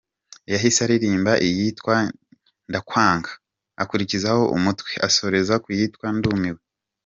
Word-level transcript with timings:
Yahise 0.51 0.79
aririmba 0.85 1.31
iyitwa 1.47 1.95
’Ndakwanga’, 2.69 3.31
akurikizaho 3.81 4.43
’Umutwe’ 4.55 4.93
asoreza 5.07 5.53
ku 5.63 5.69
yitwa 5.77 6.07
’Ndumiwe’. 6.15 6.61